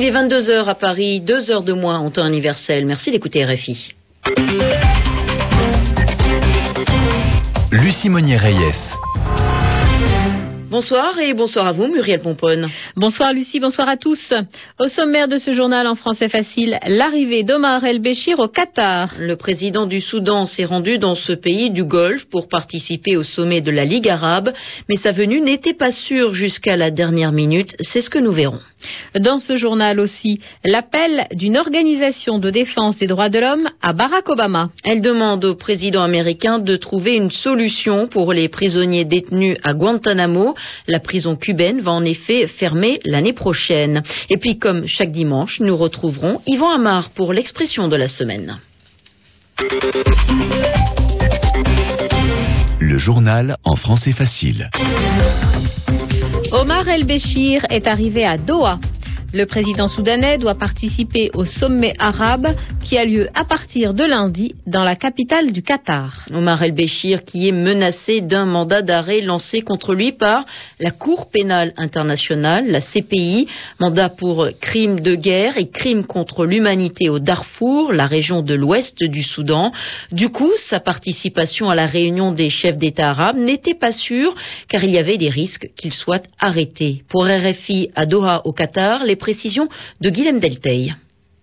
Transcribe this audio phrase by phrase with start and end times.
[0.00, 2.86] Il est 22h à Paris, deux heures de moins en temps universel.
[2.86, 3.94] Merci d'écouter RFI.
[7.72, 8.94] Lucie Monnier-Reyes.
[10.70, 12.68] Bonsoir et bonsoir à vous, Muriel Pomponne.
[12.94, 14.34] Bonsoir Lucie, bonsoir à tous.
[14.78, 19.14] Au sommaire de ce journal en français facile, l'arrivée d'Omar El-Béchir au Qatar.
[19.18, 23.62] Le président du Soudan s'est rendu dans ce pays du Golfe pour participer au sommet
[23.62, 24.52] de la Ligue arabe,
[24.88, 27.74] mais sa venue n'était pas sûre jusqu'à la dernière minute.
[27.80, 28.60] C'est ce que nous verrons.
[29.18, 34.28] Dans ce journal aussi, l'appel d'une organisation de défense des droits de l'homme à Barack
[34.28, 34.70] Obama.
[34.84, 40.54] Elle demande au président américain de trouver une solution pour les prisonniers détenus à Guantanamo.
[40.86, 44.02] La prison cubaine va en effet fermer l'année prochaine.
[44.30, 48.58] Et puis, comme chaque dimanche, nous retrouverons Yvan Amar pour l'expression de la semaine.
[52.80, 54.70] Le journal en français facile.
[56.50, 58.78] Omar El-Béchir est arrivé à Doha.
[59.34, 64.54] Le président soudanais doit participer au sommet arabe qui a lieu à partir de lundi
[64.66, 66.24] dans la capitale du Qatar.
[66.32, 70.46] Omar El-Béchir qui est menacé d'un mandat d'arrêt lancé contre lui par
[70.80, 73.48] la Cour pénale internationale, la CPI,
[73.78, 78.98] mandat pour crimes de guerre et crimes contre l'humanité au Darfour, la région de l'ouest
[79.04, 79.72] du Soudan.
[80.10, 84.34] Du coup, sa participation à la réunion des chefs d'État arabes n'était pas sûre
[84.68, 87.02] car il y avait des risques qu'il soit arrêté.
[87.10, 89.68] Pour RFI à Doha au Qatar, précisions
[90.00, 90.94] de Guilhem Delteil.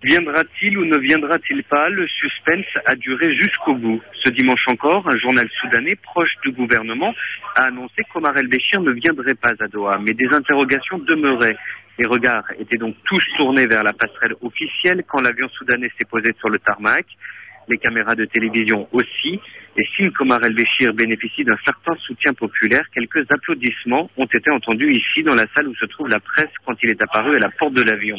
[0.03, 4.01] Viendra-t-il ou ne viendra-t-il pas Le suspense a duré jusqu'au bout.
[4.23, 7.13] Ce dimanche encore, un journal soudanais proche du gouvernement
[7.55, 11.57] a annoncé qu'Omar el-Béchir ne viendrait pas à Doha, mais des interrogations demeuraient.
[11.97, 16.33] Les regards étaient donc tous tournés vers la passerelle officielle quand l'avion soudanais s'est posé
[16.39, 17.05] sur le tarmac
[17.67, 19.39] les caméras de télévision aussi.
[19.77, 25.23] Et si Komar El-Béchir bénéficie d'un certain soutien populaire, quelques applaudissements ont été entendus ici
[25.23, 27.73] dans la salle où se trouve la presse quand il est apparu à la porte
[27.73, 28.17] de l'avion.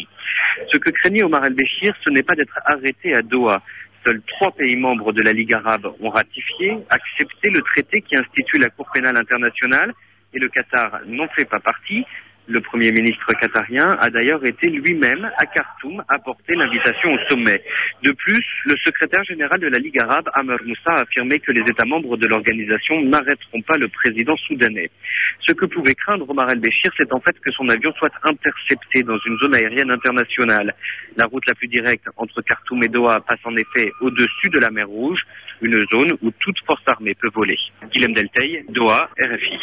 [0.70, 3.62] Ce que craignait Omar El-Béchir, ce n'est pas d'être arrêté à Doha.
[4.04, 8.58] Seuls trois pays membres de la Ligue arabe ont ratifié, accepté le traité qui institue
[8.58, 9.92] la Cour pénale internationale
[10.34, 12.04] et le Qatar n'en fait pas partie.
[12.48, 17.60] Le Premier ministre qatarien a d'ailleurs été lui-même à Khartoum apporter l'invitation au sommet.
[18.04, 21.68] De plus, le secrétaire général de la Ligue arabe, Amr Moussa, a affirmé que les
[21.68, 24.90] États membres de l'organisation n'arrêteront pas le président soudanais.
[25.40, 29.18] Ce que pouvait craindre Omar el-Béchir, c'est en fait que son avion soit intercepté dans
[29.18, 30.74] une zone aérienne internationale.
[31.16, 34.70] La route la plus directe entre Khartoum et Doha passe en effet au-dessus de la
[34.70, 35.20] mer Rouge,
[35.60, 37.56] une zone où toute force armée peut voler.
[37.92, 39.58] Guilhem Delteil, Doha, RFI.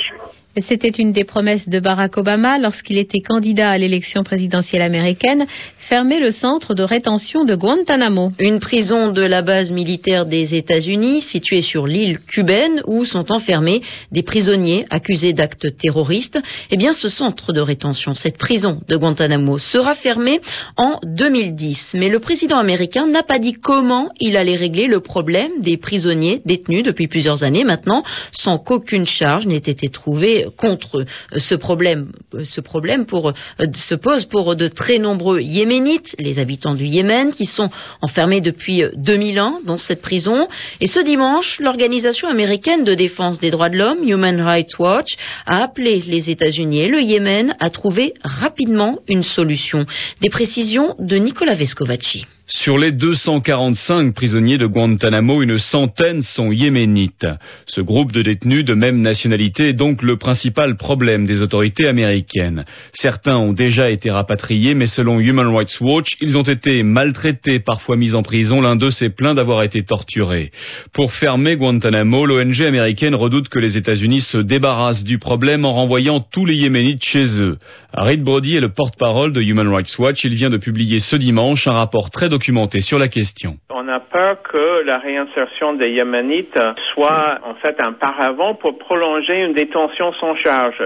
[0.68, 5.48] C'était une des promesses de Barack Obama lorsqu'il était candidat à l'élection présidentielle américaine,
[5.90, 8.34] fermer le centre de rétention de Guantanamo.
[8.38, 13.82] Une prison de la base militaire des États-Unis située sur l'île cubaine où sont enfermés
[14.12, 16.38] des prisonniers accusés d'actes terroristes.
[16.70, 20.40] Eh bien, ce centre de rétention, cette prison de Guantanamo, sera fermé
[20.78, 21.94] en 2010.
[21.96, 26.42] Mais le président américain n'a pas dit comment il allait régler le problème des prisonniers
[26.46, 31.06] détenus depuis plusieurs années maintenant, sans qu'aucune charge n'ait été trouvée contre
[31.38, 32.12] ce problème,
[32.44, 37.46] ce problème euh, se pose pour de très nombreux Yéménites, les habitants du Yémen, qui
[37.46, 37.70] sont
[38.02, 40.48] enfermés depuis 2000 ans dans cette prison.
[40.82, 45.64] Et ce dimanche, l'organisation américaine de défense des droits de l'homme, Human Rights Watch, a
[45.64, 49.86] appelé les États-Unis et le Yémen à trouver rapidement une solution.
[50.22, 52.26] Des précisions de Nicolas Vescovaci.
[52.46, 57.26] Sur les 245 prisonniers de Guantanamo, une centaine sont yéménites.
[57.68, 62.66] Ce groupe de détenus de même nationalité est donc le principal problème des autorités américaines.
[62.96, 67.96] Certains ont déjà été rapatriés, mais selon Human Rights Watch, ils ont été maltraités, parfois
[67.96, 68.60] mis en prison.
[68.60, 70.52] L'un d'eux s'est plaint d'avoir été torturé.
[70.94, 76.20] Pour fermer Guantanamo, l'ONG américaine redoute que les États-Unis se débarrassent du problème en renvoyant
[76.20, 77.58] tous les yéménites chez eux.
[78.18, 80.24] Brody est le porte-parole de Human Rights Watch.
[80.24, 83.58] Il vient de publier ce dimanche un rapport très documenté sur la question.
[83.70, 86.60] On a peur que la réinsertion des Yéménites
[86.94, 90.82] soit en fait un paravent pour prolonger une détention sans charge.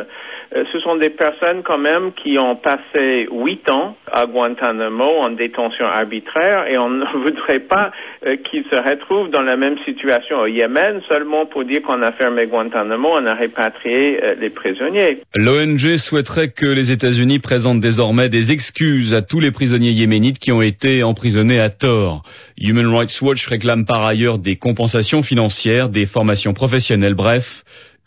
[0.55, 5.31] Euh, ce sont des personnes quand même qui ont passé huit ans à Guantanamo en
[5.31, 7.91] détention arbitraire et on ne voudrait pas
[8.25, 12.11] euh, qu'ils se retrouvent dans la même situation au Yémen seulement pour dire qu'on a
[12.13, 15.21] fermé Guantanamo, on a répatrié euh, les prisonniers.
[15.35, 20.51] L'ONG souhaiterait que les États-Unis présentent désormais des excuses à tous les prisonniers yéménites qui
[20.51, 22.23] ont été emprisonnés à tort.
[22.59, 27.45] Human Rights Watch réclame par ailleurs des compensations financières, des formations professionnelles, bref,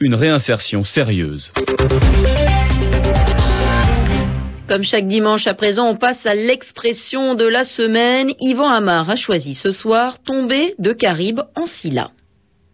[0.00, 1.52] une réinsertion sérieuse.
[4.66, 8.32] Comme chaque dimanche à présent, on passe à l'expression de la semaine.
[8.40, 12.10] Yvan Amar a choisi ce soir tomber de Caribe en Silla.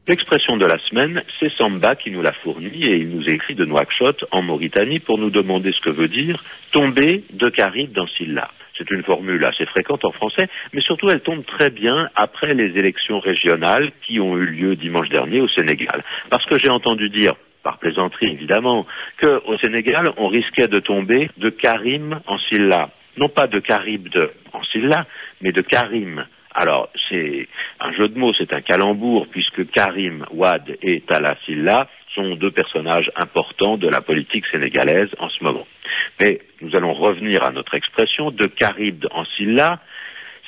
[0.06, 3.64] L'expression de la semaine, c'est Samba qui nous l'a fournie et il nous écrit de
[3.64, 8.50] Nouakchott en Mauritanie pour nous demander ce que veut dire tomber de Caribe dans Silla.
[8.78, 12.78] C'est une formule assez fréquente en français, mais surtout elle tombe très bien après les
[12.78, 16.02] élections régionales qui ont eu lieu dimanche dernier au Sénégal.
[16.30, 18.86] Parce que j'ai entendu dire par plaisanterie évidemment,
[19.20, 22.90] qu'au Sénégal, on risquait de tomber de Karim en Silla.
[23.16, 25.06] Non pas de Caribde en Silla,
[25.40, 26.24] mais de Karim.
[26.54, 27.48] Alors, c'est
[27.80, 32.50] un jeu de mots, c'est un calembour, puisque Karim Wad et Tala Silla sont deux
[32.50, 35.66] personnages importants de la politique sénégalaise en ce moment.
[36.18, 39.80] Mais nous allons revenir à notre expression de Caribde en Silla,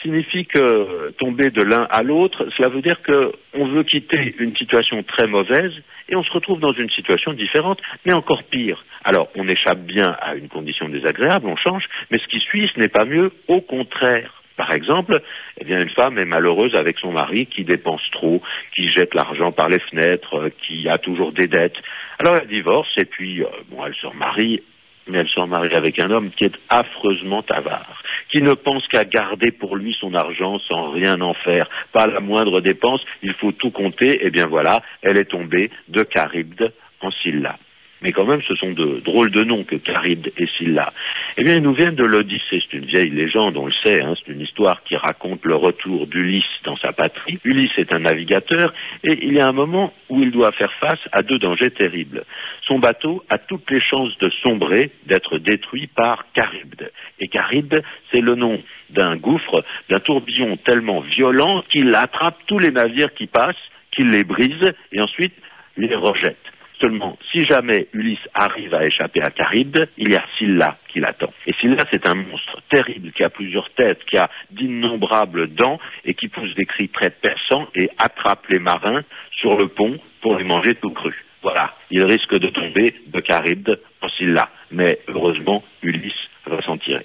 [0.03, 5.03] signifie que tomber de l'un à l'autre, cela veut dire qu'on veut quitter une situation
[5.03, 5.73] très mauvaise
[6.09, 8.85] et on se retrouve dans une situation différente, mais encore pire.
[9.05, 12.81] Alors, on échappe bien à une condition désagréable, on change, mais ce qui suit, ce
[12.81, 14.43] n'est pas mieux, au contraire.
[14.59, 15.23] Par exemple,
[15.61, 18.43] eh bien, une femme est malheureuse avec son mari qui dépense trop,
[18.75, 21.77] qui jette l'argent par les fenêtres, euh, qui a toujours des dettes.
[22.19, 24.61] Alors elle divorce et puis, euh, bon, elle se remarie
[25.07, 29.07] mais elle se remarie avec un homme qui est affreusement avare, qui ne pense qu'à
[29.07, 33.53] garder pour lui son argent sans rien en faire, pas la moindre dépense, il faut
[33.53, 37.59] tout compter, et eh bien voilà, elle est tombée de Charybde en Silla
[38.03, 40.93] mais quand même ce sont de drôles de noms que Charybde et Scylla.
[41.37, 44.15] Eh bien, ils nous viennent de l'Odyssée, c'est une vieille légende, on le sait, hein,
[44.19, 47.39] c'est une histoire qui raconte le retour d'Ulysse dans sa patrie.
[47.45, 48.73] Ulysse est un navigateur
[49.05, 52.25] et il y a un moment où il doit faire face à deux dangers terribles.
[52.67, 56.91] Son bateau a toutes les chances de sombrer, d'être détruit par Charybde.
[57.21, 58.61] Et Charybde, c'est le nom
[58.91, 63.57] d'un gouffre, d'un tourbillon tellement violent qu'il attrape tous les navires qui passent,
[63.91, 65.35] qu'il les brise et ensuite
[65.77, 66.37] les rejette.
[66.81, 71.33] Seulement, si jamais Ulysse arrive à échapper à Charybde, il y a Scylla qui l'attend.
[71.47, 76.15] Et Scylla, c'est un monstre terrible qui a plusieurs têtes, qui a d'innombrables dents et
[76.15, 79.03] qui pousse des cris très perçants et attrape les marins
[79.33, 81.15] sur le pont pour les manger tout cru.
[81.43, 84.49] Voilà, il risque de tomber de Charybde en Scylla.
[84.71, 87.05] Mais heureusement, Ulysse va s'en tirer.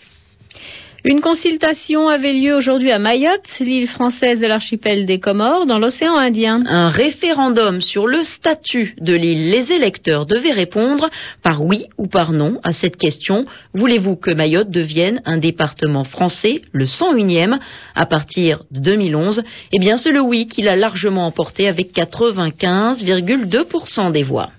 [1.06, 6.16] Une consultation avait lieu aujourd'hui à Mayotte, l'île française de l'archipel des Comores, dans l'océan
[6.16, 6.64] Indien.
[6.66, 9.50] Un référendum sur le statut de l'île.
[9.50, 11.10] Les électeurs devaient répondre
[11.44, 13.46] par oui ou par non à cette question.
[13.74, 17.60] Voulez-vous que Mayotte devienne un département français, le 101e,
[17.96, 24.14] à partir de 2011 Eh bien, c'est le oui qui l'a largement emporté avec 95,2%
[24.14, 24.52] des voix.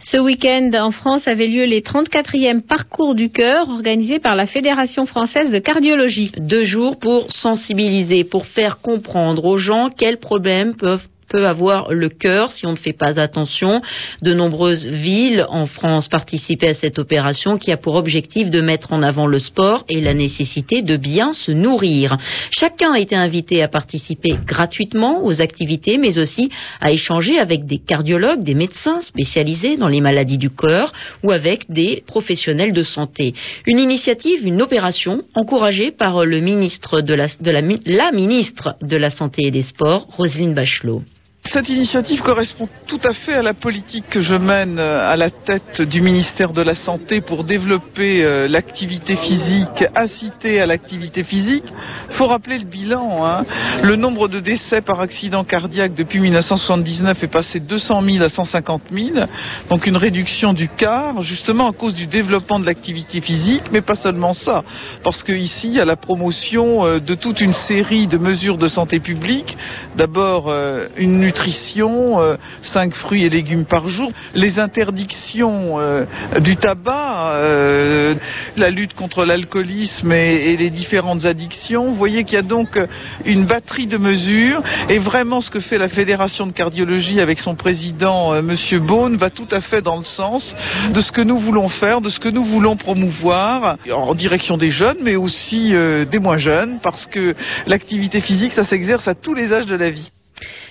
[0.00, 5.06] Ce week-end, en France, avaient lieu les 34e parcours du cœur organisés par la Fédération
[5.06, 6.30] française de cardiologie.
[6.38, 12.08] Deux jours pour sensibiliser, pour faire comprendre aux gens quels problèmes peuvent peut avoir le
[12.08, 13.80] cœur si on ne fait pas attention.
[14.22, 18.92] De nombreuses villes en France participaient à cette opération qui a pour objectif de mettre
[18.92, 22.16] en avant le sport et la nécessité de bien se nourrir.
[22.50, 27.78] Chacun a été invité à participer gratuitement aux activités, mais aussi à échanger avec des
[27.78, 30.92] cardiologues, des médecins spécialisés dans les maladies du cœur
[31.22, 33.34] ou avec des professionnels de santé.
[33.66, 38.96] Une initiative, une opération encouragée par le ministre de la, de la, la ministre de
[38.96, 41.02] la Santé et des Sports, Roselyne Bachelot.
[41.50, 45.30] Cette initiative correspond tout à fait à la politique que je mène euh, à la
[45.30, 51.64] tête du ministère de la Santé pour développer euh, l'activité physique, inciter à l'activité physique.
[52.10, 53.24] Il faut rappeler le bilan.
[53.24, 53.46] Hein.
[53.82, 58.28] Le nombre de décès par accident cardiaque depuis 1979 est passé de 200 000 à
[58.28, 59.26] 150 000,
[59.70, 63.94] donc une réduction du quart, justement à cause du développement de l'activité physique, mais pas
[63.94, 64.64] seulement ça,
[65.02, 68.68] parce qu'ici, il y a la promotion euh, de toute une série de mesures de
[68.68, 69.56] santé publique.
[69.96, 70.52] D'abord,
[70.96, 71.37] une nutrition,
[71.78, 76.04] euh, cinq fruits et légumes par jour, les interdictions euh,
[76.40, 78.14] du tabac, euh,
[78.56, 81.86] la lutte contre l'alcoolisme et, les différentes addictions.
[81.86, 82.78] Vous voyez qu'il y a donc
[83.24, 87.54] une batterie de mesures et vraiment ce que fait la Fédération de cardiologie avec son
[87.54, 90.54] président Monsieur Beaune va tout à fait dans le sens
[90.92, 94.70] de ce que nous voulons faire, de ce que nous voulons promouvoir en direction des
[94.70, 95.72] jeunes mais aussi
[96.10, 97.34] des moins jeunes parce que
[97.66, 100.10] l'activité physique ça s'exerce à tous les âges de la vie.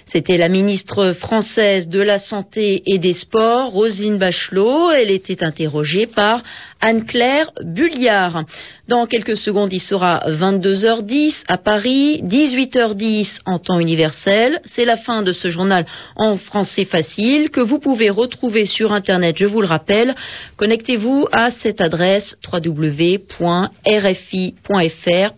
[0.10, 4.92] C'était la ministre française de la Santé et des Sports, Rosine Bachelot.
[4.92, 6.44] Elle était interrogée par
[6.82, 8.44] Anne-Claire Bulliard.
[8.88, 14.62] Dans quelques secondes, il sera 22h10 à Paris, 18h10 en temps universel.
[14.72, 19.36] C'est la fin de ce journal en français facile que vous pouvez retrouver sur Internet,
[19.38, 20.16] je vous le rappelle.
[20.58, 23.38] Connectez-vous à cette adresse www.rfi.fr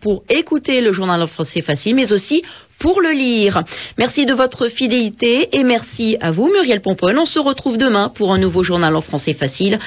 [0.02, 2.44] pour écouter le journal en français facile, mais aussi
[2.80, 3.64] pour le lire.
[3.98, 7.16] Merci de votre fidélité et merci à vous, Muriel Pompon.
[7.18, 9.80] On se retrouve demain pour un nouveau journal en français facile.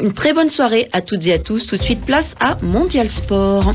[0.00, 1.66] Une très bonne soirée à toutes et à tous.
[1.66, 3.72] Tout de suite, place à Mondial Sport.